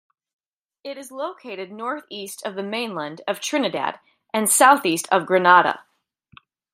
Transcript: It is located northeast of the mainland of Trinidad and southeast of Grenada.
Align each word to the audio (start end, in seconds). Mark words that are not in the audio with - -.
It 0.83 0.97
is 0.97 1.11
located 1.11 1.71
northeast 1.71 2.41
of 2.43 2.55
the 2.55 2.63
mainland 2.63 3.21
of 3.27 3.39
Trinidad 3.39 3.99
and 4.33 4.49
southeast 4.49 5.07
of 5.11 5.27
Grenada. 5.27 5.83